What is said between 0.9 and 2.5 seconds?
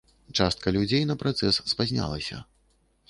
на працэс спазнялася.